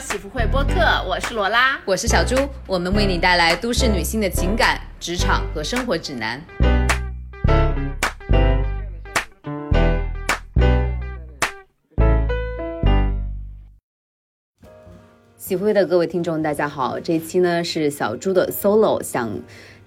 [0.00, 2.34] 喜福会播客，我是罗拉，我是小猪，
[2.66, 6.40] 我们为你带来都市女性的情感、职场和生活指南。
[15.36, 19.30] 喜福会的各位听众，大家好，这一期呢是小猪的 solo，想。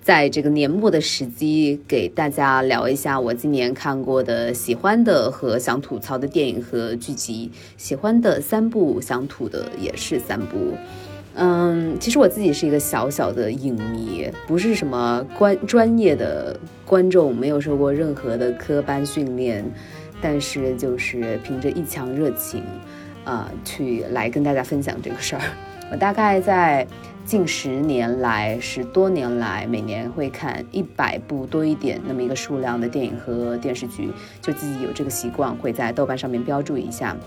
[0.08, 7.52] 在这个年末的时机，给大家聊一下我今年看过的喜欢的和想吐槽的电影和剧集。
[7.76, 10.56] 喜欢的三部，想吐的也是三部。
[11.36, 19.70] 嗯，其实我自己是一个小小的影迷，不是什么观专业的观众，没有受过任何的科班训练，
[20.22, 22.64] 但是就是凭着一腔热情，
[23.26, 25.42] 啊，去来跟大家分享这个事儿。
[25.92, 26.86] 我大概在。
[27.26, 34.10] 近十年来，十多年来，每年会看一百部多一点那么一个数量的电影和电视剧，
[34.42, 37.18] 就自己有这个习惯，会在豆瓣上面标注一下。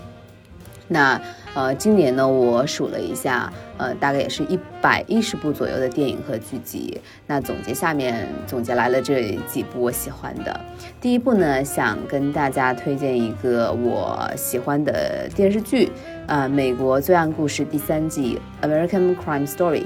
[0.87, 1.21] 那
[1.53, 6.99] 呃，今年呢，我数了一下，呃，大概也是一百一十部左右的电影和剧集。
[7.27, 10.59] 那总结下面总结来了这几部我喜欢的。
[10.99, 15.89] 第一部呢，想跟大家推荐一个我喜欢的电视剧，
[16.31, 19.81] 呃，《美国罪案故事》第三季《American Crime Story》。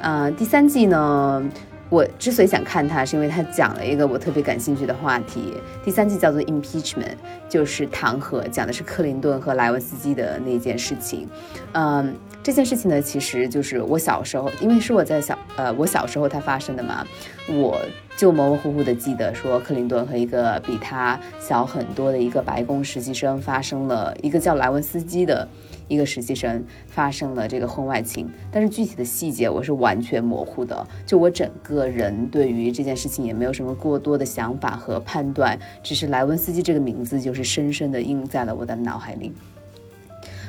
[0.00, 1.44] 呃，第三季呢。
[1.90, 5.54] 我之所以想看它，是因为它讲了一个我特别感兴趣的话题。
[5.82, 7.14] 第三季叫做 Impeachment，
[7.48, 11.26] 就是弹劾，讲的是克林顿和莱文斯基的那件事情。
[11.72, 17.06] 嗯，这件事情呢，其实就是我小时候，因为是我在小呃我小时候它发生的嘛，
[17.48, 17.80] 我
[18.18, 25.48] 就模模糊糊的记得说克林顿和一个比他小很多的一个白宫实习生发生了一个叫莱文斯基的。
[25.88, 30.86] 一个实习生发生了这个婚外情，但是具体的细节我是完全模糊的。
[31.04, 39.32] 就我整个人对于这件事情也没有什么过多的想法和判断，只是莱文斯基这个名字就是深深的印在了我的脑海里。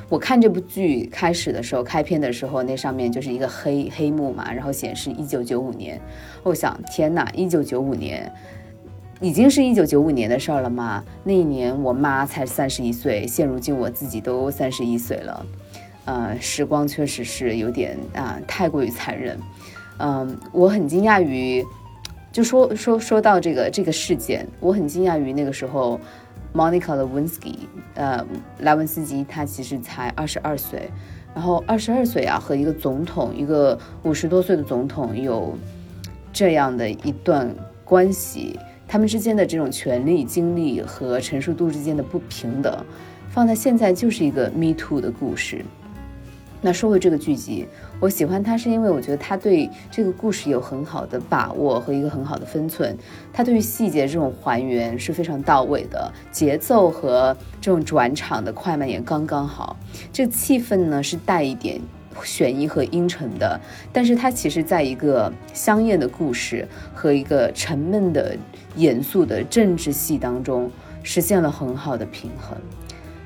[0.09, 6.02] 我看这部剧开始的时候，开篇的时候那上面就是一个黑黑幕嘛，然后显示一九九五年。
[6.42, 8.31] 我想，天哪，一九九五年。
[9.22, 11.03] 已经是一九九五年的事儿了嘛？
[11.25, 15.46] 那一年我妈才三十一岁，现如今我自己都三十一岁了，
[16.06, 19.38] 呃，时光确实是有点啊，太过于残忍。
[19.97, 21.62] 嗯，我很惊讶于，
[22.31, 26.00] 就说说说到这个这个事件，我很惊讶于那个时候
[26.53, 27.56] ，Monica Lewinsky，
[27.96, 28.25] 呃，
[28.59, 30.90] 莱文斯基他其实才二十二岁，
[31.36, 35.57] 然后二十二岁啊，和一个总统，一个五十多岁的总统有
[36.31, 37.53] 这样的一段
[37.84, 38.57] 关系。
[38.91, 42.83] 他们之间的这种权力、精力和陈述度之间的不平等，
[43.29, 45.63] 放在现在就是一个 Me Too 的故事。
[46.59, 47.67] 那说回这个剧集，
[48.00, 52.97] 我喜欢它是因为我觉得它对这个故事有很好的把握和一个很好的分寸，
[53.31, 59.77] 他对于细节这种还原是非常到位的，节奏和这种转场的快慢也刚刚好，
[60.11, 61.79] 这个气氛呢是带一点。
[62.21, 63.57] 悬疑和阴沉的，
[63.94, 68.35] 但是它其实在一个香艳的故事和一个沉闷的、
[68.75, 70.69] 严肃的政治戏当中，
[71.03, 72.57] 实现了很好的平衡。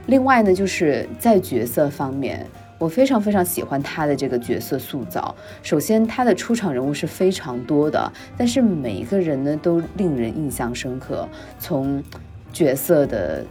[0.08, 2.46] 另外呢，就是在角色方面，
[2.78, 5.36] 我非常非常喜欢他的这个角色塑造。
[5.62, 11.28] 首先，他的出场人物是非常多的，但是每一个人呢都令人印象深刻。
[11.60, 12.04] 从
[12.52, 13.46] 角色的。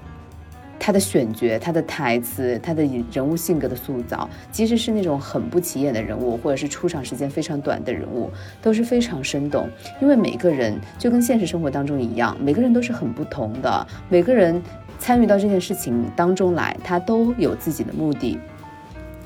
[0.85, 8.29] 他的选角、他的台词、他的人物性格的塑造，即使是那种很不起眼的人物，或者是出场时间非常短的人物，
[8.61, 9.71] 都是非常生动。
[10.01, 13.87] 因为每个人就跟现实生活当中一样，每个人都是很不同的。
[14.09, 14.61] 每个人
[14.99, 18.37] 参与到这件事情当中来，他都有自己的目的。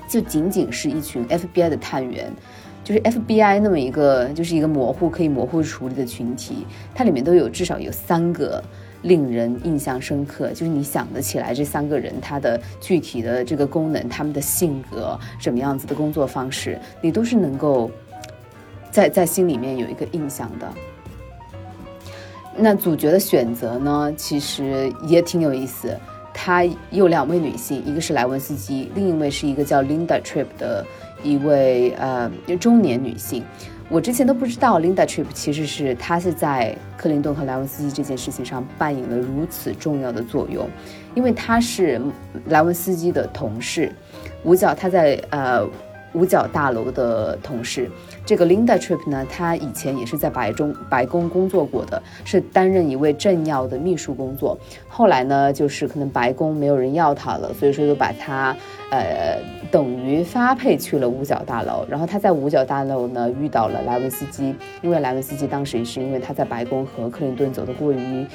[0.07, 2.31] 就仅仅是一群 FBI 的探员，
[2.83, 8.63] 就是 FBI 那么一个，就是一个模糊可以模糊处理的群体，它里面都有至少有三个。
[9.03, 17.91] 令人印象深刻，就是你想得起来这三个人他的具体的这个功能，他们的性格什么样子的工作方式，你都是能够
[18.91, 20.67] 在在心里面有一个印象的。
[22.55, 25.95] 那主角的选择呢，其实也挺有意思。
[26.33, 30.85] 他有两位女性，一个是莱文斯基，另一位是一个叫 Linda Tripp 的
[31.23, 33.43] 一位呃中年女性。
[33.89, 40.67] 我之前都不知道，Linda Trip 其实是她是在克林顿和莱文斯基这件事情上扮演了如此重要的作用，
[41.15, 42.01] 因为她是
[42.47, 43.91] 莱文斯基的同事，
[44.43, 45.67] 五角他在呃。
[46.13, 47.91] 五角大楼的同事，
[48.27, 54.59] 这个 Linda Tripp 呢，她以前也是在白中白宫工作过的，是担任一位政要的秘书工作。
[54.89, 58.53] 后来呢，就是可能白宫没有人要她了，所以说就把她
[58.91, 59.39] 呃
[59.71, 61.85] 等于发配去了五角大楼。
[61.89, 68.27] 然后她在五角大楼呢遇到了莱文斯基，因为莱文斯基当时也是因为他在白宫和克林顿走得过于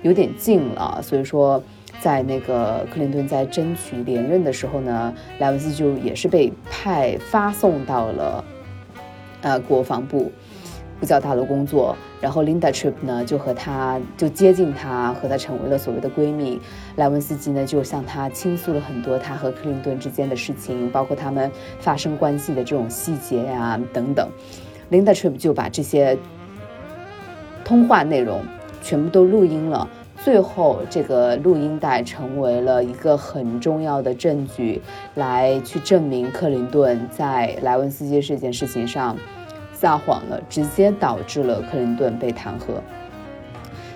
[0.00, 1.62] 有点近了，所以说。
[1.98, 8.44] 在那个克林顿在争取连任的时候呢，莱文斯基就也是被派发送到了
[9.46, 10.32] 呃国防部
[10.98, 11.96] 不叫大楼工作。
[12.20, 16.60] 然后 Linda Tripp 呢就和他就接近他，和他成为了所谓的闺蜜。
[16.96, 24.28] 莱文斯基呢就向他倾诉了很多他和克林顿之间的事情，包括他们发生关系的这种细节呀等等。
[24.90, 26.18] Linda Tripp 就把这些
[27.64, 28.40] 通话内容
[28.82, 29.88] 全部都录音了。
[30.24, 34.80] 最后，这个录音带成为了一个很重要的证据，
[35.14, 39.16] 来去证明克林顿在莱文斯基这件事情上。
[39.78, 42.80] 撒谎了，直接导致了克林顿被弹劾。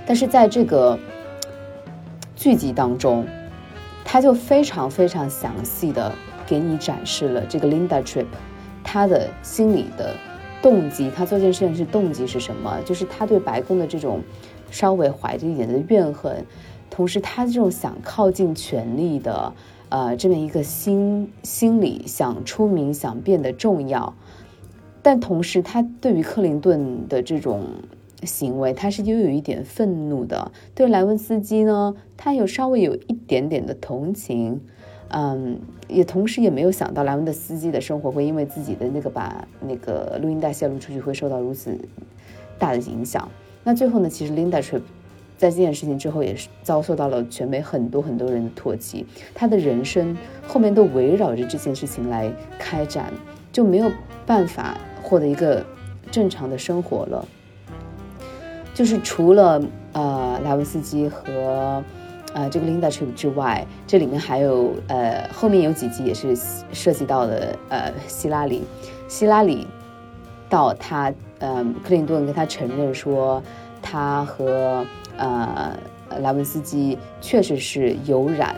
[0.06, 0.98] 但是在这个
[2.36, 3.26] 剧集当中，
[4.04, 6.12] 他就非常非常详细的
[6.46, 8.26] 给你展示了这个 Linda Trip，
[8.84, 10.14] 他的心理的
[10.60, 12.78] 动机，他做这件事情是动机是什么？
[12.84, 14.20] 就是他对白宫的这种
[14.70, 16.44] 稍微怀着一点的怨恨，
[16.90, 19.52] 同时他这种想靠近权力的
[19.88, 24.12] 呃这么一个心心理，想出名，想变得重要。
[25.02, 27.64] 但同时，他对于克林顿的这种
[28.22, 30.52] 行为，他是又有一点愤怒的。
[30.74, 34.60] 对莱文斯基呢，他有稍微有一点点的同情，
[35.08, 35.58] 嗯，
[35.88, 41.78] 也同时也没有想到莱文斯基的生活会因为自己的那个把那个录音带泄露出去会受到如此
[42.58, 43.26] 大的影响。
[43.64, 44.82] 那最后呢，其实 Linda Tripp
[45.38, 50.14] 在这件事情之后也是遭受到了全美很多很多人的唾弃，他的人生
[50.46, 53.10] 后面都围绕着这件事情来开展，
[53.50, 53.90] 就没有
[54.26, 54.76] 办法。
[55.00, 55.64] 获得一个
[56.10, 57.26] 正常的生活了，
[58.74, 59.60] 就是除了
[59.92, 61.82] 呃莱文斯基和
[62.34, 66.36] 呃这个 linda trip 之外，这里面还有呃后面有几集也是
[66.72, 68.62] 涉及到的呃希拉里，
[69.08, 69.66] 希拉里
[70.48, 73.42] 到他呃克林顿跟他承认说
[73.82, 74.84] 他和
[75.16, 75.76] 呃
[76.20, 78.54] 莱文斯基确实是有染。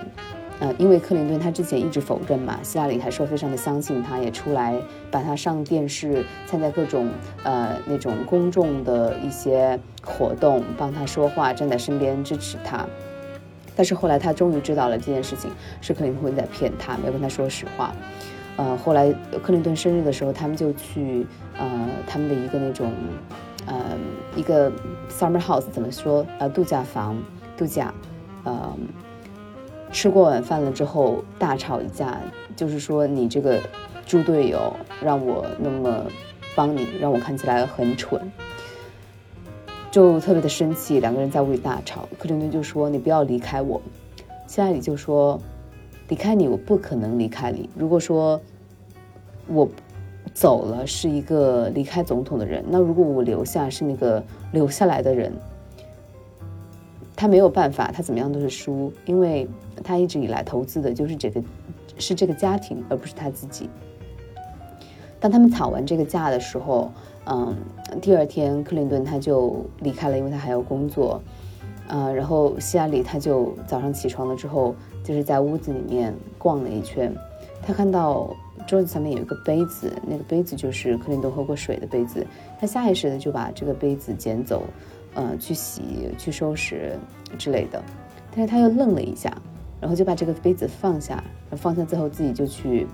[0.62, 4.80] 呃，因为克林顿他之前一直否认嘛，希拉里还说非常的相信他，也出来
[5.10, 7.10] 把他上电视，参加各种
[7.42, 12.86] 呃那种公众的一些活动，帮他说话，站在身边支持他。
[13.74, 15.50] 但是后来他终于知道了这件事情
[15.80, 17.92] 是克林顿在骗他，没有跟他说实话。
[18.56, 19.12] 呃，后来
[19.42, 21.26] 克林顿生日的时候，他们就去
[21.58, 22.92] 呃他们的一个那种
[23.66, 23.74] 呃
[24.36, 24.70] 一个
[25.10, 27.20] summer house 怎么说呃度假房
[27.56, 27.92] 度假，
[28.44, 28.72] 呃。
[29.92, 32.18] 吃过晚饭了之后大吵一架，
[32.56, 33.60] 就是说你这个
[34.06, 36.04] 猪队友让我那么
[36.54, 38.20] 帮你，让我看起来很蠢，
[39.90, 40.98] 就特别的生气。
[40.98, 43.80] 两个人在屋里大吵，克林顿就说：“你不要离开我。”
[44.48, 45.38] 希拉里就说
[46.08, 47.68] ：“离开你，我不可能离开你。
[47.76, 48.40] 如果说
[49.46, 49.68] 我
[50.32, 55.30] 走了是一个离开总统的人，那如果我留下是那个留下来的人。”
[57.22, 59.48] 他没有办法，他怎么样都是输，因为
[59.84, 61.40] 他一直以来投资的就是这个，
[61.96, 63.70] 是这个家庭，而不是他自己。
[65.20, 66.90] 当他们吵完这个架的时候，
[67.26, 67.56] 嗯，
[68.00, 71.22] 第二天克林顿他就离开了，因为他还要工作，
[71.86, 74.74] 呃，然后希拉里他就早上起床了之后，
[75.04, 77.14] 就是在屋子里面逛了一圈，
[77.62, 78.34] 他看到
[78.66, 82.26] 桌子上面有一个杯子，那个杯子就是克林顿喝过水的杯子，
[82.58, 84.64] 他下意识的就把这个杯子捡走。
[85.14, 85.82] 呃，去洗、
[86.16, 86.98] 去收拾
[87.38, 87.82] 之类的，
[88.34, 89.30] 但是他又愣了一下，
[89.80, 91.22] 然后就把这个杯子放下，
[91.52, 92.86] 放下之后自己就去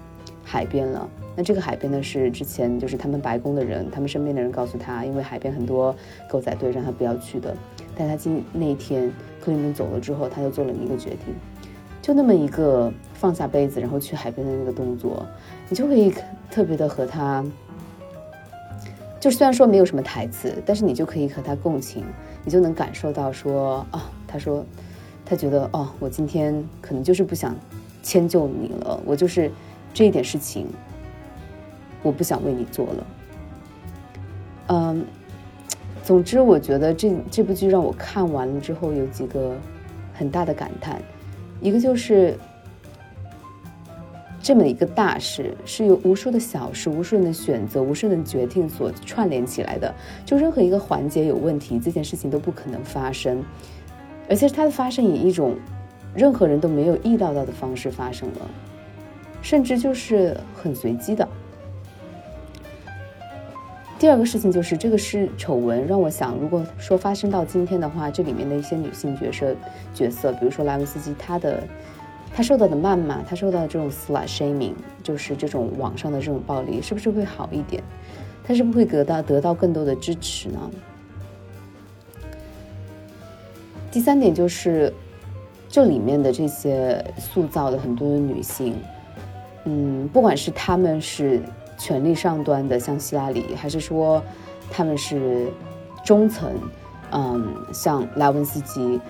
[0.42, 1.08] 海边了。
[1.37, 5.94] 那这个海边呢，是之前就是他们白宫的人，他们身边的人告诉他，因为海边很多
[6.28, 7.56] 狗仔队，让他不要去的。
[7.96, 9.08] 但他今那一天
[9.40, 11.34] 克林顿走了之后，他就做了一个决定，
[12.02, 15.25] 就那么一个放下杯子，然后去海边的那个动作，
[15.68, 16.12] 你就可以
[16.50, 17.44] 特别的和他。
[19.20, 22.04] 就虽然说没有什么台词，但是你就可以和他共情，
[22.44, 24.64] 你就能感受到说啊，他说，
[25.25, 27.54] 他觉得哦，我今天可能就是不想
[28.02, 29.50] 迁就你了，我就是
[29.92, 30.66] 这一点事情，
[32.02, 33.06] 我不想为你做了。
[34.68, 35.04] 嗯，
[36.04, 39.56] 总之我觉得这这部剧让我看完了之后有几个
[40.14, 41.02] 很大的感叹，
[41.60, 42.38] 一个就是。
[44.49, 49.95] 这么一个大事是由无数的小事、无数人的选择、无数人的决定所串联起来的。
[50.25, 53.45] 就任何一个环节有问题，这件事情都不可能发生，
[54.26, 55.55] 而且它的发生以一种
[56.14, 58.50] 任何人都没有意料到的方式发生了，
[59.43, 61.28] 甚至就是很随机的。
[63.99, 69.55] 第二个事情就是这个是丑闻，让我想，如果说发生到今天的话，这里面的一些女性角色
[69.93, 71.62] 角色，比如说莱文斯基，她的。
[72.38, 77.83] 他受到的谩骂，他受到的这种 slut shaming，就是这种网上的这种暴力，是不是会好一点？
[78.45, 80.71] 他是不是会得到得到更多的支持呢？
[83.90, 84.95] 第三点就是，
[85.68, 88.76] 这里面的这些塑造的很多的女性，
[89.64, 91.42] 嗯，不管是她们是
[91.76, 94.23] 权力上端的，像希拉里，还是说
[94.71, 95.49] 她们是
[96.04, 96.52] 中层，
[97.11, 99.00] 嗯，像拉文斯基，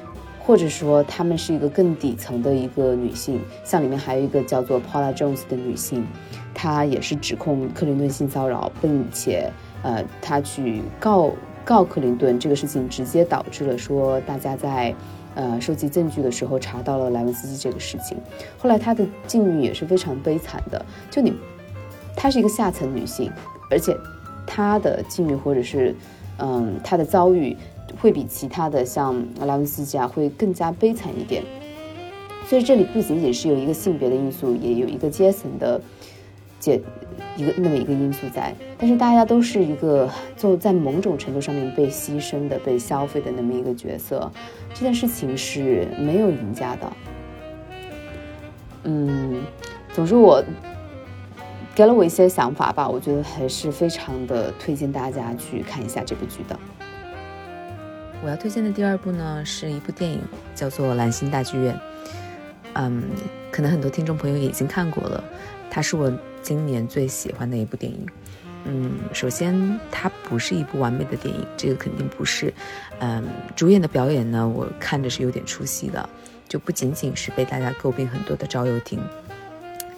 [0.49, 6.07] 或者说她们是一个更底层的一个女性，像里面还有一个叫做 Paula Jones 的女性，
[6.55, 9.53] 她也是指控克林顿性骚扰，并且
[9.83, 11.33] 呃，她去告
[11.67, 14.95] 告克林顿，这个事情直接导致了说大家在。
[15.35, 18.19] 呃，收集证据的时候查到了莱文斯基这个事情，
[18.59, 20.85] 后来她的境遇也是非常悲惨的。
[21.13, 21.33] 就你，
[22.17, 23.31] 她是一个下层女性，
[23.71, 23.97] 而且
[24.45, 25.95] 她的境遇或者是，
[26.39, 27.57] 嗯，她的遭遇
[28.01, 31.43] 会比其他的像莱文斯基啊会更加悲惨一点。
[32.47, 35.81] 所以这里不仅仅是有一个性别的因素，也有一个阶层的。
[36.61, 36.81] 解
[37.37, 44.29] 一个那么一个因素在，但是大家都是一个就在某种程度上面被牺牲的、被消费的那么一个角色，
[44.75, 46.93] 这件事情是没有赢家的。
[48.83, 49.41] 嗯，
[49.93, 50.43] 总之我
[51.77, 56.59] 给了我一些想法吧，我觉得还是非常的推荐大家去看一下这部剧的。
[58.23, 60.21] 我要推荐的第二部呢，是一部电影，
[60.55, 61.75] 叫做《蓝星大剧院》。
[62.75, 63.03] 嗯，
[63.51, 65.23] 可能很多听众朋友已经看过了，
[65.71, 66.13] 它是我。
[66.41, 68.07] 今年最喜欢的一部电影，
[68.65, 72.55] 嗯，首先它不是一部完美的电影，这个肯定不是，
[73.01, 73.23] 嗯，
[73.55, 76.09] 主演的表演呢，我看着是有点出戏的，
[76.49, 78.99] 就不仅仅是被大家诟病很多的赵又廷，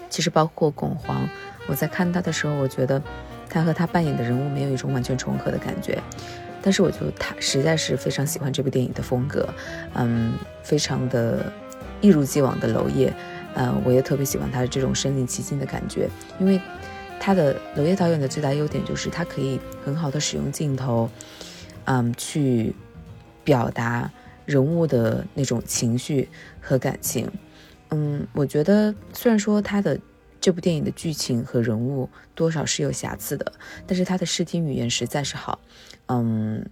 [0.09, 1.29] 其实包括巩皇，
[1.69, 3.00] 我在看他的时候，我觉得
[3.49, 6.03] 他和他扮演的人物没有一种完全重合的感觉，
[6.62, 9.49] 但是我就他实在是非常喜欢这部电影的风格，
[9.95, 11.52] 嗯，非常的
[12.00, 13.12] 一如既往的娄烨。
[13.55, 16.61] 嗯，我也特别喜欢他的这种身临其境的感觉，因为
[17.19, 21.11] 他的娄烨导演的最大优点就是他可以很好的使用镜头，
[21.87, 22.73] 嗯，去
[23.43, 24.09] 表达
[24.47, 26.29] 人物的那种情绪
[26.61, 27.29] 和感情。
[27.90, 29.99] 嗯，我觉得虽然说他的
[30.40, 33.52] 这部电影的剧情和人物多少是有瑕疵的，
[33.85, 35.59] 但是他的视听语言实在是好，
[36.11, 36.67] 嗯。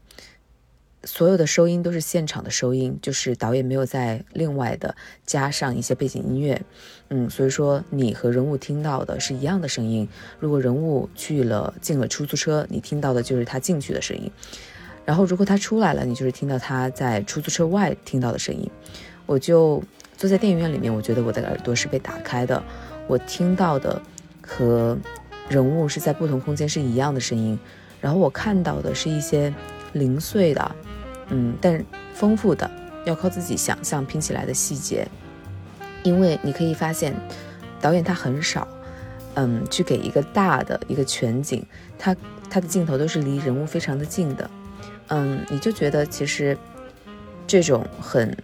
[1.04, 6.61] 所有的收音都是现场的收音，就是导演没有再另外的加上一些背景音乐，
[7.09, 10.07] 嗯，所以说你和人物听到的是一样的声音。
[10.40, 14.28] 如果人物去了进了出租车，你听到的就是他进去的声音；
[15.04, 18.68] 然后如果他出来了，你就是听到他在出租车外听到的声音。
[19.25, 19.80] 我就
[20.16, 22.61] 坐在电影院里面，我觉得我的耳朵是被打开的，
[23.07, 24.02] 我听到的
[24.42, 24.99] 和
[25.49, 27.57] 人物是在不同空间是一样的声音，
[28.00, 29.52] 然后我看到的是一些
[29.93, 30.76] 零碎的。
[31.31, 32.71] 嗯，但丰富的
[33.05, 35.07] 要靠自己想象拼起来的细节，
[36.02, 37.14] 因为你可以发现，
[37.83, 38.67] 导演他很少，
[39.35, 41.62] 嗯，去给一个大的一个全景，
[41.99, 42.17] 他
[42.49, 44.50] 他的镜头都是离人物非常的近的，
[45.09, 46.57] 嗯，你就觉得其实
[47.47, 48.35] 这种很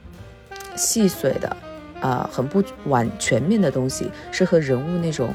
[0.77, 1.57] 细碎的，
[2.03, 5.33] 啊，很不完全面的东西，是和人物那种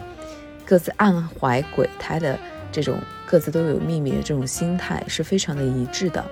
[0.68, 2.38] 各自暗怀鬼胎的
[2.72, 3.00] 这种
[3.30, 6.26] 各自都有秘密的这种心态是非常的一致的。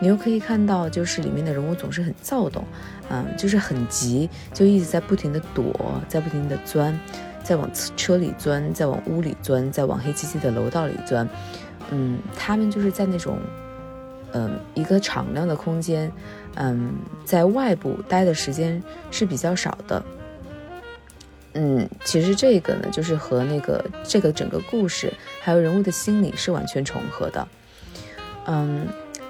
[0.00, 2.64] 你又可以看到，就是里面的人物总是很躁动，
[3.10, 6.98] 嗯，就是很急，就一直在不停的躲，在不停的钻，
[7.44, 11.28] 在往车里钻，在往屋里钻，在往黑漆漆的楼道里钻，
[11.90, 13.38] 嗯，他们就是在那种，
[14.32, 16.10] 嗯，一个敞亮的空间，
[16.56, 20.02] 嗯，在外部待的时间是比较少的，
[21.54, 27.48] 嗯，其实这个呢，就是和那个这个整个故事还有人物的心理是完全重合的，
[28.46, 28.86] 嗯。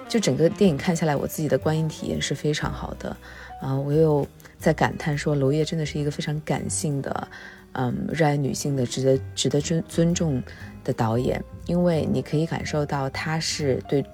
[0.09, 3.17] 就整个电影看下来，我自己的观影体验是非常好的，
[3.63, 7.29] 啊，我又在感叹说，娄烨真的是一个非常感性的，
[7.73, 10.43] 嗯，热爱女性的、值得值得尊尊重
[10.85, 14.05] 的导演，因为你可以感受到他是对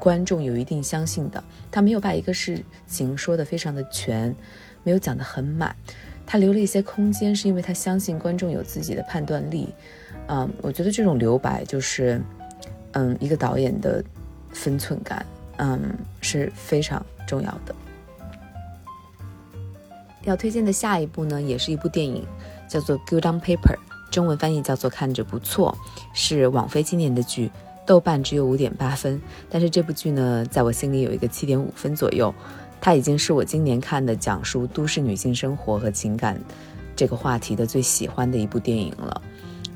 [0.00, 4.34] 观众有一定相信的，他没有把一个事情说的非常的全，
[4.82, 5.76] 没有讲的很满，
[6.26, 9.68] 他留了一些空间，是因为他相信观众有自己的判断力，
[10.28, 12.20] 嗯，我觉得这种留白就是，
[12.92, 14.02] 嗯，一个导演的
[14.52, 15.24] 分寸感。
[15.56, 17.72] 嗯，是非常重要的。
[20.24, 22.26] 要推荐的下一部呢，也是一部电影，
[22.68, 23.76] 叫做《Good on Paper》，
[24.10, 25.78] 中文翻译叫做“看着不错”，
[26.12, 27.52] 是网飞今年的剧，
[27.86, 29.22] 豆瓣只有五点八分。
[29.48, 32.34] 但是这部剧呢，在我心里有一个七点五分左右。
[32.84, 36.38] 它已经是我今年看的讲述都市女性生活和情感
[36.94, 39.22] 这个话题的最喜欢的一部电影了。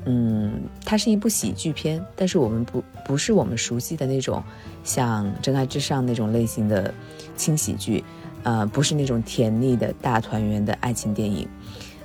[0.05, 4.43] 嗯，它是一部喜剧片，但是我们不不是我们熟悉的那种
[4.83, 6.93] 像《真爱至上》那种类型的
[7.35, 8.03] 轻喜剧，
[8.43, 11.49] 呃，不是那种甜腻的大团圆的爱情电影。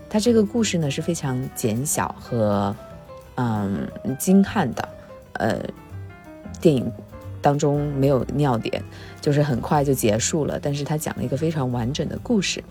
[0.09, 2.75] 它这个故事呢是非常简小和
[3.35, 3.87] 嗯
[4.19, 4.89] 精悍的，
[5.35, 5.61] 呃，
[6.63, 6.91] 电影
[7.45, 8.83] 当中没有尿点，
[9.21, 10.59] 就是很快就结束了。
[10.59, 12.65] 但是她讲了一个非常完整的故事。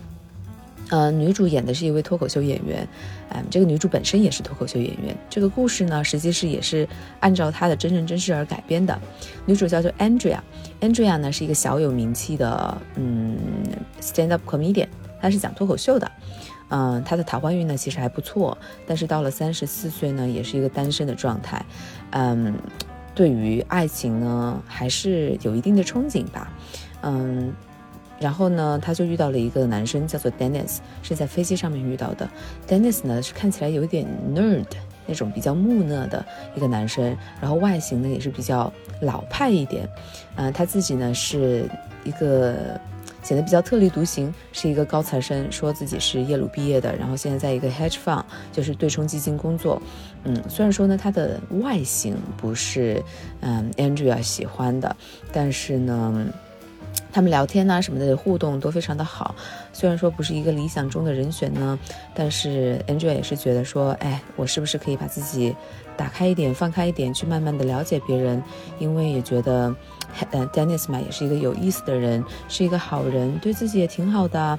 [0.90, 2.86] 呃，女主演的是一位脱口秀演员，
[3.30, 5.16] 嗯，这个女主本身也是脱口秀演员。
[5.30, 6.86] 这个故事呢，实际是也是
[7.20, 9.00] 按照她的真人真事而改编的。
[9.46, 13.38] 女主叫做 Andrea，Andrea 呢是一个小有名气的嗯
[14.00, 14.88] stand up comedian，
[15.22, 16.10] 她是讲脱口秀的。
[16.68, 21.64] 嗯，她的桃花运呢其实还不错，但是到了三十四岁呢，也是一个单身的状态。
[22.10, 22.54] 嗯，
[23.14, 26.52] 对于爱情呢，还是有一定的憧憬吧。
[27.02, 27.52] 嗯。
[28.20, 32.26] 然后呢，他就遇到了一个男生，叫做 Dennis，是在飞机上面遇到的。
[32.66, 34.64] Dennis 呢是看起来有点 nerd
[35.04, 39.86] 那种比较木讷的一个男生，然后外形呢也是比较老派一点。
[40.36, 41.68] 嗯，他自己呢是
[42.04, 42.80] 一个
[43.24, 49.82] 显得比较特立独行，是一个高材生，说自己是耶鲁毕业的，然后现在在一个 hedge fund，就是对冲基金工作。
[50.22, 53.02] 嗯，虽然说呢他的外形不是
[53.40, 54.94] 嗯 Andrea 喜欢的，
[55.32, 56.26] 但是呢。
[57.12, 59.36] 他们聊天呐什么的互动都非常的好，
[59.72, 61.78] 虽然说不是一个理想中的人选呢，
[62.12, 65.54] 但是 Angel 也是觉得说，哎，我是不是可以把自己
[65.96, 68.42] 打开一点，放开一点，去慢慢的了解别人，
[68.80, 69.72] 因为也觉得，
[70.30, 74.58] 呃，Dennis 嘛也是一个有意思的人，是一个好人，对自己也挺好的，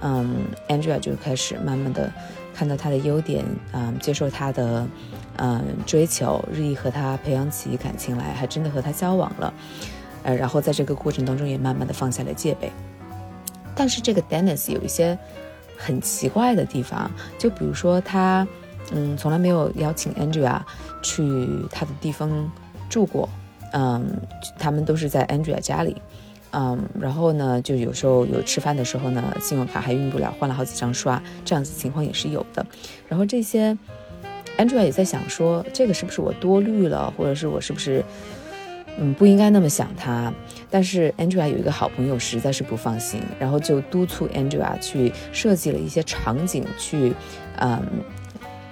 [0.00, 2.10] 嗯，Angela 就开始慢慢的
[2.54, 4.86] 看到他的优点，嗯，接受他的，
[5.36, 9.52] 嗯，追求，日益和他培养起感情来，还真的和他交往了。
[10.22, 12.70] 呃，然后在这个过程当中也慢慢的放下了戒备，
[13.74, 15.18] 但是这个 Dennis 有一些
[15.76, 18.46] 很奇怪的地方，就比如说他，
[18.92, 20.60] 嗯，从来没有邀请 Andrea
[21.02, 22.30] 去他的地方
[22.88, 23.28] 住过，
[23.72, 24.06] 嗯，
[24.58, 25.96] 他们都是在 Andrea 家里，
[26.52, 32.64] 嗯，然后呢，就有时候有吃饭的时候呢，信用卡还用不了，换了好几张刷，这样子情况也是有的，
[33.08, 33.76] 然后这些
[34.56, 38.04] Andrea 也在想说，这个是不是我多虑了，或者是我是不是？
[38.98, 40.30] 嗯，不应该那么想他，
[40.68, 47.14] 但是 Angela 有一个好朋友实在是不放心，然后就督促 Angela 去设计了一些场景，去，
[47.56, 47.80] 嗯，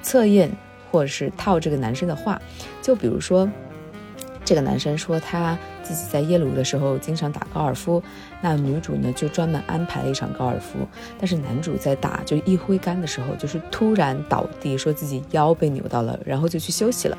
[0.03, 0.51] 测验
[0.91, 2.39] 或者是套这个男生的话，
[2.83, 3.51] 就比如说，
[4.51, 8.03] 这个男生说他自己在耶鲁的时候经常打高尔夫，
[8.41, 10.79] 那女主呢就专门安排了一场高尔夫，
[11.17, 17.17] 但是男主在打就一挥杆的时候，就是突然倒地，说自己腰被扭到了，然后就去休息了。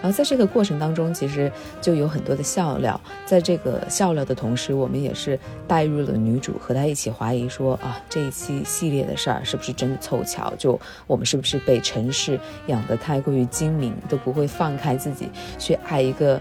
[0.00, 3.00] 然后在这个过程当中，其实就有很多的笑料。
[3.26, 10.54] 在这个笑料的同时，我们也是带入了女主，和她一起怀疑说啊，这一期系列的事儿是不是真的凑巧？
[10.56, 16.40] 就我们是不是被城市养得太过于精明，都不会放开自己去爱一个，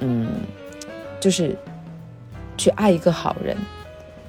[0.00, 0.28] 嗯，
[1.20, 1.56] 就是
[2.56, 3.56] 去爱一个好人，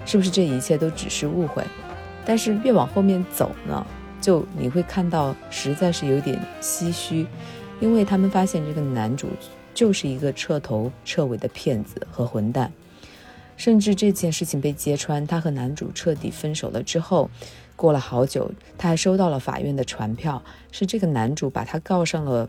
[0.06, 1.64] 是不是这一切都只是误会？
[2.24, 3.84] 但是越往后面走呢，
[4.22, 7.26] 就你会看到，实在是有点唏嘘。
[7.82, 9.28] 因为他们发现这个男主
[9.74, 12.72] 就是一个彻头彻尾的骗子和混蛋，
[13.58, 17.30] 甚至这件事情被揭穿，他和男主彻底分手了之后，
[17.76, 20.42] 过了好久，他还收到了法院的传票，
[20.72, 22.48] 是这个男主把他告上了，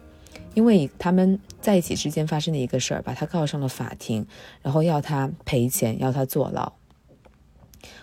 [0.53, 4.27] 因为他们在一起之间发生的一个事儿，把他告上了法庭，
[4.61, 6.71] 然后要他赔钱，要他坐牢。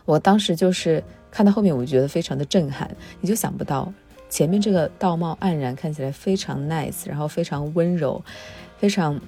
[0.06, 2.90] 我当时就是看到后面，我觉得非常的震撼，
[3.22, 3.94] 你就想不到。
[4.30, 8.24] 前面这个道貌岸然，看起来非常 nice，然后非常温柔，
[8.78, 9.20] 非常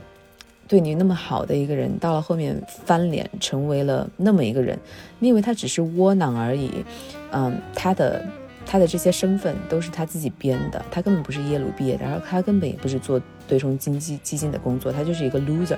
[0.68, 4.78] 对你那么好的一个人，到了后面翻脸成为了那么一个人。
[5.18, 6.86] 你以为他只是窝囊而已？
[7.32, 8.24] 嗯，他的
[8.66, 15.78] 他的这些身份都是他自己编的，他根本不是耶鲁毕业的，然后他根本也不是做对冲经济基金的工作，他就是一个 loser。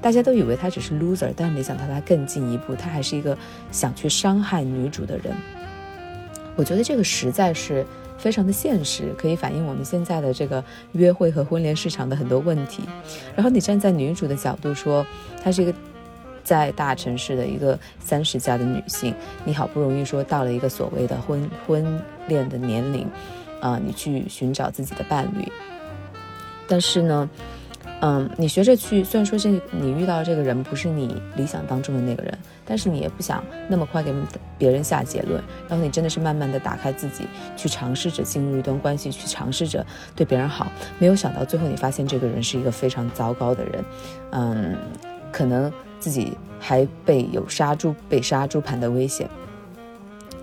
[0.00, 3.36] 大家都以为他只是 loser，但是没想到他更进一步，他还是一个
[3.70, 5.34] 想去伤害女主的人。
[6.56, 7.84] 我觉得这个实在是。
[8.18, 12.82] 非常的现实，可以反映我们现在的这个约会和婚恋市场的很多问题。
[13.34, 15.06] 然后你站在女主的角度说，
[15.42, 15.72] 她是一个
[16.44, 23.06] 在大城市的一个三十加的女性，你好不容易说到了一个所谓的婚婚恋的年龄，
[23.60, 25.50] 啊，你去寻找自己的伴侣，
[26.66, 27.30] 但是呢。
[28.00, 34.14] 嗯，你学着去，虽然说这你遇到这个人不是你理想当中的那个人，但是你也不想那么快给
[34.58, 37.24] 别人下结论，然后你真的是慢慢的打开自己，
[37.56, 43.84] 去尝试着进入一段关系，去尝试着对别人好，没有想到最后你发现这个人是一个非常糟糕的人，
[44.32, 44.76] 嗯，
[45.32, 49.26] 可能自己还被有杀猪被杀猪盘的危险，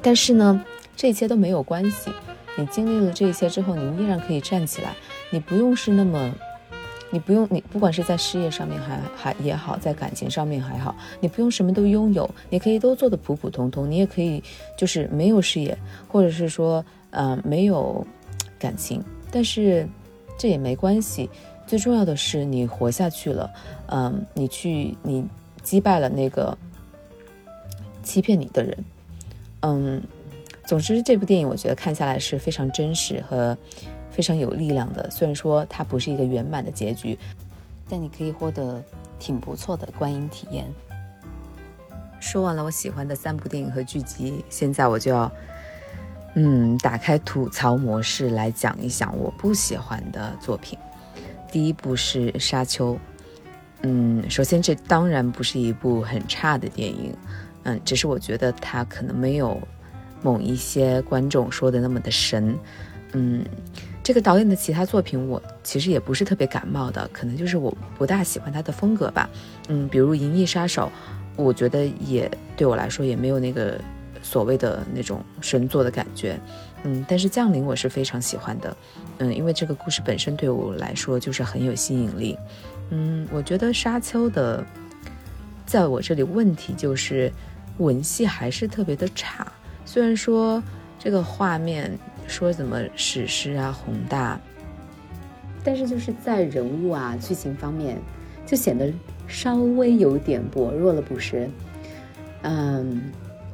[0.02, 0.60] 但是呢，
[0.96, 2.12] 这一切都没有关系，
[2.56, 4.96] 你经历了这一切之后，你依然可以站起来，
[5.30, 6.34] 你不用是那么。
[7.16, 14.44] 你不用，你不管是在事业上面还还也好，在感情上面还好，你不用什么都拥有，你可以都做的普普通通，你也可以
[14.78, 15.78] 就是没有事业，
[16.10, 18.06] 或者是说，呃，没有
[18.60, 19.02] 感情，
[19.32, 19.88] 但是
[20.38, 21.30] 这也没关系，
[21.66, 23.50] 最重要的是你活下去了，
[23.88, 25.26] 嗯，你去你
[25.64, 26.58] 击败了那个
[28.04, 28.78] 欺骗你的人，
[29.62, 30.04] 嗯，
[30.66, 33.58] 总之，这部电影我觉得看下来是非常真实和
[34.16, 35.10] 非常有力量的。
[35.12, 37.20] 虽然说它不是一个圆满的结局，
[37.90, 38.82] 但你可以获得
[39.20, 40.66] 挺不错的观影体验。
[42.22, 45.30] 说完了我喜欢的三部电影和剧集，现在我就要，
[46.36, 50.80] 嗯，打开吐槽模式来讲一讲我不喜欢的作品。
[51.52, 52.94] 第一部是《沙丘》，
[53.82, 57.14] 嗯，首先这当然不是一部很差的电影，
[57.64, 59.62] 嗯，只是我觉得它可能没有
[60.24, 62.58] 某一些观众说的那么的神，
[63.14, 63.46] 嗯，
[64.06, 69.28] 这个导演的其他作品我其实也不是特别感冒的，可能就是我不大喜欢他的风格吧，
[69.68, 70.84] 嗯，比如《银翼杀手》。
[71.36, 73.82] 我觉得也对我来说也没有那个
[74.22, 76.40] 所谓的那种神作的感觉，
[76.84, 78.78] 嗯，但是降临我是非常喜欢的，
[79.18, 82.38] 嗯，因为这个故事本身对我来说就是很有吸引力，
[82.92, 84.64] 嗯，我觉得沙丘的，
[85.66, 87.30] 在我这里问题就是
[87.80, 89.52] 文戏还是特别的差，
[89.84, 90.64] 虽然说
[90.98, 91.92] 这个画面
[92.28, 94.40] 说怎么史诗啊宏大，
[95.64, 97.98] 但是就是在人物啊剧情方面
[98.46, 98.92] 就显得。
[99.28, 101.50] 稍微有点薄弱了，不是？
[102.44, 103.02] 嗯，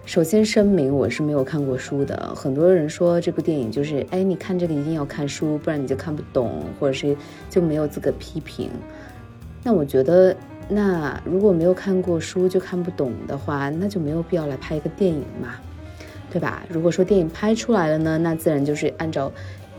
[0.06, 2.36] 首先声明，我是没有看过书的。
[2.36, 7.16] 很多人说这部电影就是，哎，你看这个一定要看书，不然你就看不懂，或者是
[7.50, 8.70] 就没有资格批评。
[9.64, 10.36] 那我觉得，
[10.68, 15.56] 那如果没有看过书就看不懂的话，那就没有必要来拍一个电影嘛，
[16.32, 16.64] 对吧？
[16.70, 19.32] 如果说电影拍出来了呢，那自然就是按照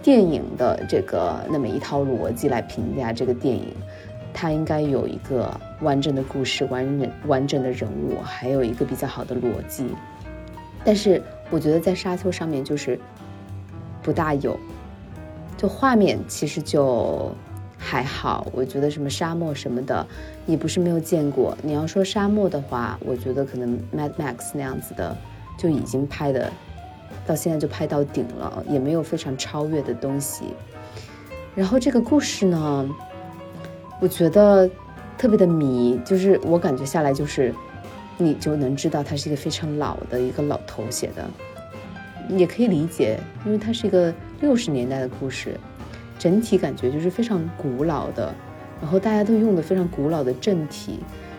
[0.03, 3.75] 电影的这个那么一套逻辑来评价这个电影。
[4.35, 9.87] 它应该有一个完整的故事、完整完整的人物，还有一个比较好的逻辑。
[10.83, 12.99] 但是我觉得在沙丘上面就是
[14.03, 14.59] 不大有，
[15.59, 17.31] 就画面其实就
[17.77, 18.47] 还好。
[18.53, 20.07] 我觉得什么沙漠什么的
[20.47, 21.55] 也不是没有见过。
[21.63, 25.15] 你要说沙漠的话，我觉得可能 Mad Max 那样子的
[25.63, 26.51] 就已经拍的
[27.25, 30.47] 到现在就拍到顶了，也没有非常超越的东西。
[31.55, 32.91] 然后这个故事呢？
[34.01, 34.69] 我觉得
[35.17, 37.55] 特别的迷，就是我感觉下来就是，
[38.19, 41.25] 你就能知道他是一个非常老的一个老头写的，
[42.37, 45.57] 也可以理解，因为它是一个六十年代的故事，
[46.19, 48.35] 整体感觉就是非常古老的，
[48.81, 50.99] 然后大家都用的非常古老的政体，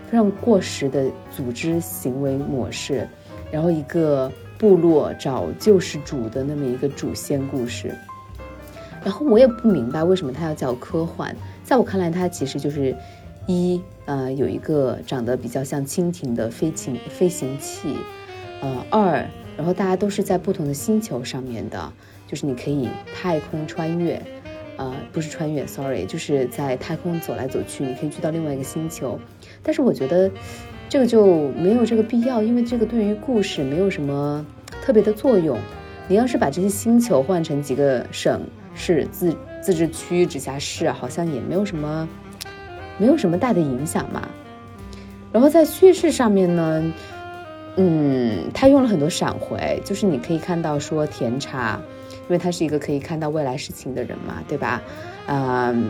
[0.10, 3.06] 非常过时的组织行为模式，
[3.54, 7.96] 然后一个部落找救世主的那么一个主线故事，
[9.04, 11.36] 然后我也不明白为什么它要叫科幻。
[11.64, 12.96] 在我看来，它其实就是
[13.46, 17.96] 一呃有一个长得比较像蜻蜓的飞行飞行器，
[18.60, 19.24] 呃二，
[19.56, 21.94] 然后大家都是在不同的星球上面的，
[22.28, 24.20] 就是你可以太空穿越，
[24.78, 29.20] 呃不是穿越，sorry，就是在太空走来走去，你可以去到另外一个星球。
[29.62, 30.32] 但是我觉得
[30.94, 34.46] 这个就没有这个必要，因为这个对于故事没有什么
[34.80, 35.58] 特别的作用。
[36.08, 38.40] 你要是把这些星球换成几个省
[38.76, 39.36] 市自。
[39.60, 42.08] 自治区、直辖市好像也没有什么，
[43.00, 44.28] 没有什么大的影响嘛。
[45.32, 46.94] 然后在叙事上面呢，
[47.78, 54.80] 嗯，他用了很多闪回，就是你可以看到说甜茶，因为他是一个可以看到未来事情的人嘛，对吧？
[55.26, 55.90] 嗯，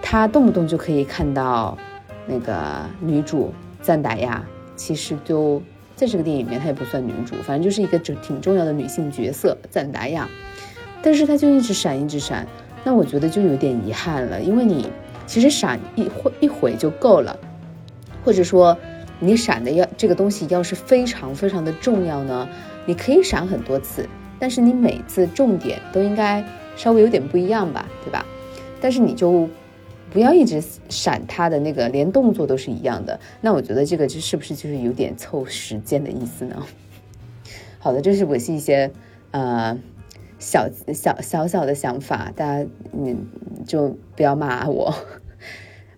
[0.00, 1.76] 他动不动就可以看到
[2.28, 2.54] 那个
[3.00, 3.52] 女主
[3.86, 4.44] 赞达亚，
[4.74, 5.62] 其实就
[5.94, 10.28] 在这个电影里面她也不算女主，反正就是一个就挺重要的女性角色赞达亚，
[11.00, 12.44] 但是她就一直闪，一直闪。
[12.82, 14.90] 那我觉得就有点遗憾了，因为你
[15.24, 17.38] 其实闪一会一回就够了，
[18.24, 18.76] 或者说
[19.20, 22.48] 你闪的要这个东西要是非常非常的重要呢，
[22.86, 24.04] 你可以闪很多次，
[24.40, 26.44] 但是你每次重点都应该
[26.74, 28.26] 稍微有点不一样吧，对吧？
[28.80, 29.48] 但是你就
[30.10, 36.66] 不要一直闪他的那个，连动作都是一样的，那我觉得这个就是不是就是有点凑时间的意思呢？
[37.78, 38.90] 好的，这是我是一些
[39.30, 39.78] 呃。
[40.38, 43.26] 小小小小的想法，大家嗯
[43.66, 44.94] 就不要骂我。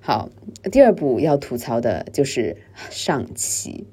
[0.00, 0.28] 好，
[0.70, 2.56] 第二步要吐槽的就是
[2.88, 3.84] 上期。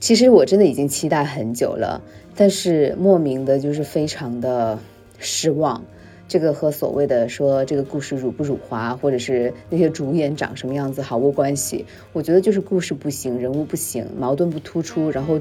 [0.00, 2.02] 其实我真的已经期待很久了，
[2.34, 4.80] 但是莫名的就是非常的
[5.20, 5.84] 失望。
[6.28, 11.86] 这个和所谓的说这个故事辱不辱华，或者是那些主演长什么样子毫无关系。
[12.12, 15.40] 我觉得就是故事不行，人物不行，矛盾不突出，然后。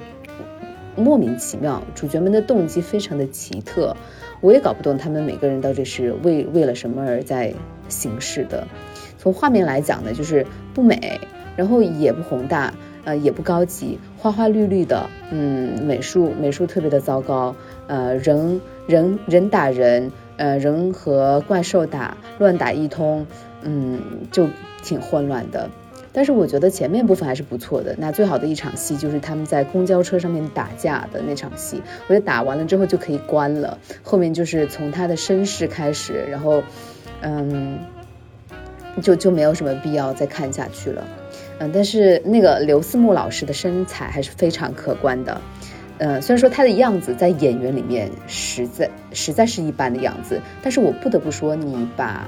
[0.97, 3.97] 莫名其妙，主角们的动机非常的奇特，
[4.39, 7.53] 我也搞不懂他们每个人到底是为为了什么而在
[7.89, 8.65] 行事的。
[9.17, 11.19] 从画面来讲呢，就是不美，
[11.57, 17.53] 然后也不宏大，呃，也不高级，花花绿绿的，嗯，美术美术特别的糟糕，
[17.87, 23.25] 呃，人人人打人，呃，人和怪兽打乱打一通，
[23.61, 23.99] 嗯，
[24.31, 24.47] 就
[24.83, 25.69] 挺混乱的。
[26.11, 27.93] 但是我觉得前面部分还是不错的。
[27.97, 33.77] 那最好的一场戏就是他们在公交车上面打架的那场戏，我觉得打完了之后就可以关了。
[34.01, 36.63] 后面就是从他的身世开始，然后，
[37.19, 37.79] 嗯，
[39.01, 41.03] 就就没有什么必要再看下去了。
[41.59, 45.41] 嗯，但是那个刘思慕老师的身材还是非常可观的。
[45.97, 52.27] 呃，虽然说他的样子在演员里面实在实在是一般的样子，但是我不得不说，你把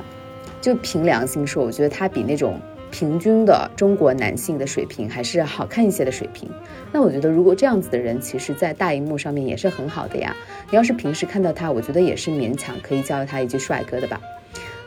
[0.61, 2.59] 就凭良心说，我觉得他比那种
[2.91, 6.49] 平均的中国男性的水平还是好看一些的水平。
[6.91, 10.35] 那我觉得，如果这样子的人，其实在大荧幕上面也是很好的呀。
[10.69, 14.21] 你要是平时看到他，我觉得也是勉强可以叫他一句帅哥的吧。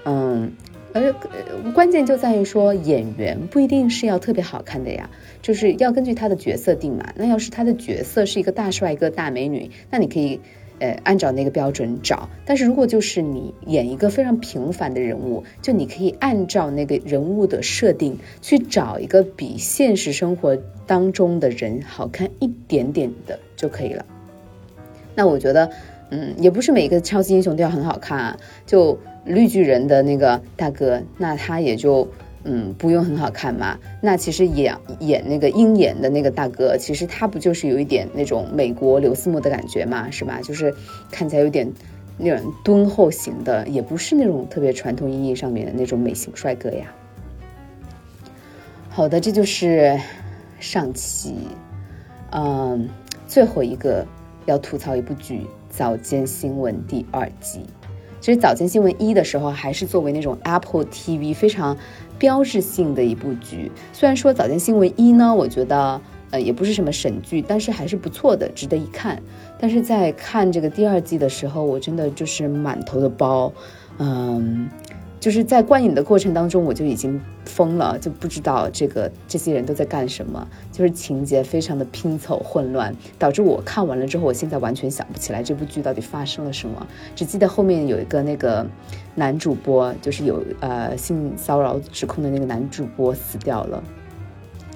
[0.05, 0.53] 嗯。
[0.93, 1.15] 而
[1.73, 5.09] 关键就在于说，演员不一定是要特别好看的呀，
[5.41, 7.13] 就是要根据他的角色定嘛。
[7.17, 10.41] 那要是他的角色是一个大帅哥、大美女，那你可以，
[10.81, 12.29] 呃，按照那个标准找。
[12.45, 24.05] 但是如果就是你演一个非常平凡的人物，就你可以按照那个人物的设定去找一个比现实生活当中的人好看一点点的就可以了。
[25.15, 25.71] 那我觉得，
[26.11, 28.99] 嗯，也不是每个超级英雄都要很好看啊，就。
[29.25, 32.09] 绿巨人的那个大哥，那他也就
[32.45, 33.79] 嗯不用很好看嘛。
[34.01, 40.41] 那其实演演那个鹰眼的那个大哥，其实他不就是有一点那种美国刘思慕的感觉嘛，是吧？
[40.43, 40.75] 就是
[41.11, 41.71] 看起来有点
[42.17, 46.87] 那种敦厚型的，也不是那种特别传统意义上面的那种美型帅哥呀。
[48.89, 49.99] 好的，这就是
[50.59, 51.35] 上期，
[52.33, 52.89] 嗯，
[53.27, 54.05] 最后一个
[54.47, 55.39] 要吐槽一部剧
[55.71, 57.61] 《早间新闻》第二季。
[58.21, 61.77] 其实早间新闻一的时候，还是作为那种 Apple TV 非常
[62.19, 63.73] 标志性的一部剧。
[63.93, 69.23] 虽然说早间新闻一呢，我觉得呃也不是什么神剧，但是还是不错的，值得一看。
[69.59, 73.53] 但是在看这个第二季的时候，我真的就是满头的包，
[73.99, 74.69] 嗯。
[75.21, 88.67] 就是在观影的过程当中，我就已经疯了，就不知道这个这些人都在干什么，就是情节非常的拼凑混乱，导致我看完了之后，我现在完全想不起来这部剧到底发生了什么，只记得后面有一个那个
[89.15, 93.85] 男主播，就是有呃性骚扰指控的那个男主播死掉了。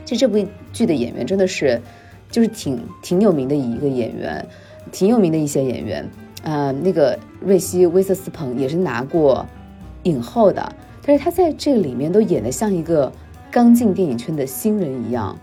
[0.04, 1.80] 其实这部剧的演员真的是，
[2.30, 4.46] 就是挺挺有名的一个演员，
[4.92, 6.07] 挺有名的一些演员，
[6.42, 9.46] 呃，那个瑞希威瑟斯彭也是拿过。
[10.04, 10.72] 影后的，
[11.04, 13.12] 但是他在这里面都演得像一个
[13.50, 15.38] 刚进电影圈的新人一样。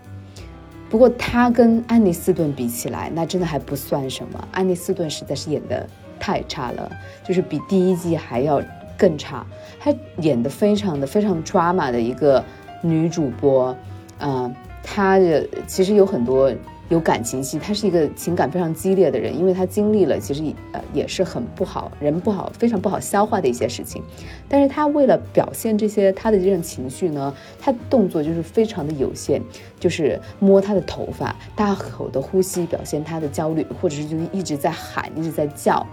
[0.90, 4.48] 不过他跟安妮斯顿比起来，那真的还不算什么。
[4.52, 6.90] 安妮斯顿实在是演得太差了，
[7.24, 8.60] 就是比第一季还要
[8.96, 9.46] 更差。
[9.78, 12.44] 她演得非常的非常 drama 的一个
[12.82, 13.74] 女主播，
[14.18, 16.52] 嗯，她的其实有很多。
[16.92, 24.02] 有感情戏，他是一个情感非常激烈的人，因为他经历了其实呃也是很不好，人不好，非常不好消化的一些事情。
[24.46, 29.40] 但是他为了表现这些他的这种情绪呢，他动作就是非常的有限，
[29.80, 35.86] 就是摸他的头发，大口的呼吸，表现他的焦虑，或者是就是一直在喊，一直在叫，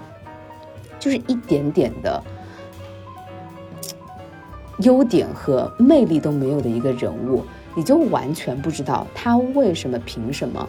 [1.00, 2.22] 就是一点点的
[4.80, 7.42] 优点和魅力都没有的一个人物，
[7.74, 10.68] 你就完全不知道他为什么凭什么。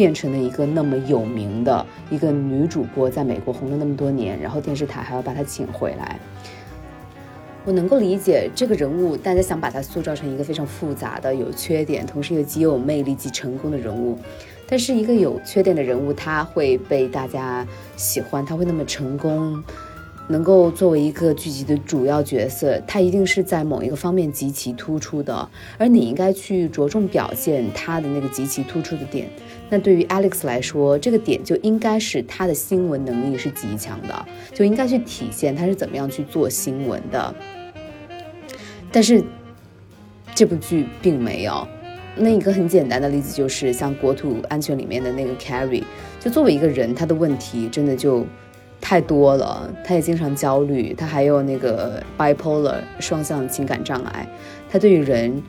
[0.00, 6.18] 变成了一个那么有名的一个女主播，在美国红了那么多年，然后电视台还要把她请回来。
[7.66, 14.18] 我能够理解这个人物，大家想把她塑造成一个非常复杂的、有缺点，同时又极有魅力、极成功的人物。
[14.66, 19.62] 但是一个有缺点的人物，她会被大家喜欢，她会那么成功。
[20.30, 29.28] 能够作为一个剧集的主要角色，他一定是在某一个方面极其突出的，而你应该去着重表现他的那个极其突出的点。
[29.68, 37.34] 那对于 Alex 来说，这个点就应该是他的新闻能力是极强的，就应该去体现他是怎么样去做新闻的。
[38.92, 39.20] 但是
[40.32, 41.66] 这部剧并没有。
[42.16, 45.82] 那一个很简单的例子就是像国土安全里面的那个 Carrie，
[46.20, 48.24] 就作为一个人，他的问题真的就。
[48.80, 54.26] 太多了，他也经常焦虑，他还有那个 bipolar 双向情感障碍，
[54.70, 55.42] 他对于人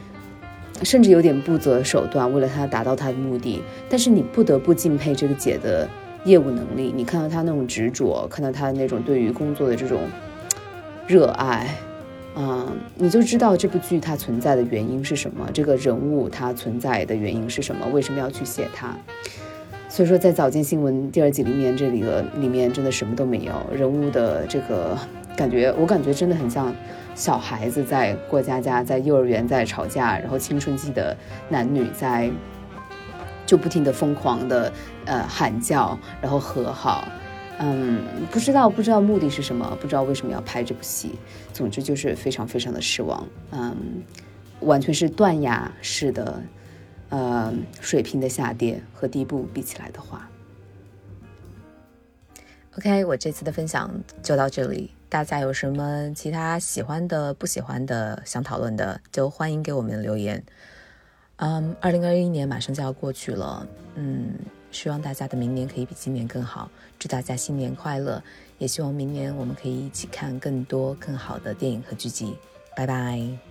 [0.84, 3.62] 甚至有点不择手段，为了他达到他的目的。
[3.89, 5.88] 但是你不得不敬佩这个姐的
[6.26, 10.02] 业务能力，你看到她那种执着，看到她那种对于工作的这种
[11.08, 11.67] 热爱，
[12.36, 18.96] 嗯，你就知道这部剧它存在的原因是什么，这个人物它存在的原因是什么，为什么要去写它。
[19.91, 24.97] 所以说，在早间新闻第二季里面，这里的里面真的什么都没有，人物的这个
[25.36, 26.73] 感觉，我感觉真的很像
[27.13, 31.13] 小孩子在过家家，在幼儿园在吵架，然后青春期的
[31.49, 32.32] 男女在
[33.45, 34.71] 就不停的疯狂的
[35.04, 37.06] 呃喊叫，然后和好，
[37.60, 38.01] 嗯，
[38.32, 41.12] 不知道不知道目的是什么，不知道为什么要拍这部戏，
[41.51, 43.75] 总之就是非常非常的失望，嗯。
[44.62, 46.39] 完全是断崖式的，
[47.12, 50.28] 呃，水平的下跌和第一部比起来的话。
[52.78, 53.91] OK，我这次的分享
[54.24, 54.91] 就到这里。
[55.10, 60.41] 大家有什么其他喜欢的、不喜欢的、想讨论的，就欢迎给我们留言。
[61.36, 64.36] 嗯，二零二一年马上就要过去了，嗯，
[64.71, 66.71] 希望大家的明年可以比今年更好。
[66.97, 68.24] 祝大家新年快乐，
[68.58, 72.38] 也希望明年我们可以一起看更多更好的电影和剧集。
[72.74, 73.51] 拜拜。